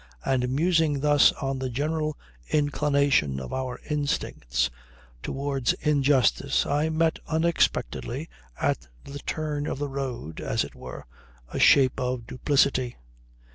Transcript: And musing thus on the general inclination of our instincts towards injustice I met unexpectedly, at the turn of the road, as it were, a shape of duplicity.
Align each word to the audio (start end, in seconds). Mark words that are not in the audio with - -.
And 0.25 0.49
musing 0.49 1.01
thus 1.01 1.31
on 1.33 1.59
the 1.59 1.69
general 1.69 2.17
inclination 2.49 3.39
of 3.39 3.53
our 3.53 3.79
instincts 3.87 4.71
towards 5.21 5.73
injustice 5.73 6.65
I 6.65 6.89
met 6.89 7.19
unexpectedly, 7.27 8.27
at 8.59 8.87
the 9.03 9.19
turn 9.19 9.67
of 9.67 9.77
the 9.77 9.87
road, 9.87 10.39
as 10.41 10.63
it 10.63 10.73
were, 10.73 11.05
a 11.49 11.59
shape 11.59 11.99
of 11.99 12.25
duplicity. 12.25 12.95